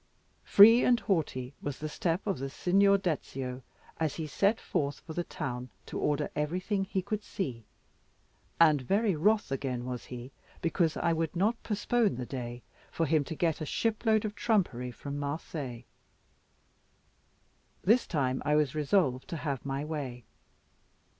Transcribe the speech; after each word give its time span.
Free 0.45 0.83
and 0.83 0.99
haughty 0.99 1.53
was 1.61 1.77
the 1.77 1.87
step 1.87 2.25
of 2.25 2.39
the 2.39 2.49
Signor 2.49 2.97
Dezio 2.97 3.61
as 3.99 4.15
he 4.15 4.25
set 4.25 4.59
forth 4.59 4.99
for 5.01 5.13
the 5.13 5.23
town 5.23 5.69
to 5.85 5.99
order 5.99 6.31
everything 6.35 6.85
he 6.85 7.03
could 7.03 7.21
see; 7.23 7.65
and 8.59 8.81
very 8.81 9.15
wroth 9.15 9.51
again 9.51 9.81
he 9.81 9.85
was, 10.27 10.31
because 10.59 10.97
I 10.97 11.13
would 11.13 11.35
not 11.35 11.61
postpone 11.61 12.15
the 12.15 12.25
day 12.25 12.63
for 12.89 13.05
him 13.05 13.23
to 13.25 13.35
get 13.35 13.61
a 13.61 13.65
shipload 13.67 14.25
of 14.25 14.33
trumpery 14.33 14.89
from 14.89 15.19
Marseilles. 15.19 15.83
This 17.83 18.07
time 18.07 18.41
I 18.43 18.55
was 18.55 18.73
resolved 18.73 19.27
to 19.27 19.37
have 19.37 19.63
my 19.63 19.85
way. 19.85 20.23